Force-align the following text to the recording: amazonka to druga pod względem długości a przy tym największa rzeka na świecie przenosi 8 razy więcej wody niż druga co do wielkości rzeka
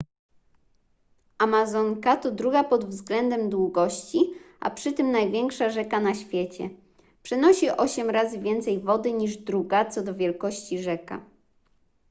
amazonka 1.37 2.15
to 2.17 2.31
druga 2.31 2.63
pod 2.63 2.85
względem 2.89 3.49
długości 3.49 4.29
a 4.59 4.69
przy 4.69 4.93
tym 4.93 5.11
największa 5.11 5.69
rzeka 5.69 5.99
na 5.99 6.15
świecie 6.15 6.69
przenosi 7.23 7.69
8 7.71 8.09
razy 8.09 8.39
więcej 8.39 8.79
wody 8.79 9.11
niż 9.13 9.37
druga 9.37 9.85
co 9.85 10.01
do 10.03 10.15
wielkości 10.15 10.79
rzeka 10.83 11.25